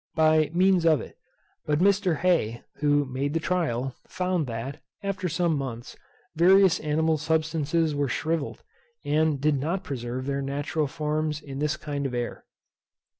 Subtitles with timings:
[0.15, 1.15] by means of it;
[1.67, 2.17] but Mr.
[2.17, 5.95] Hey, who made the trial, found that, after some months,
[6.35, 8.63] various animal substances were shriveled,
[9.05, 12.45] and did not preserve their natural forms in this kind of air.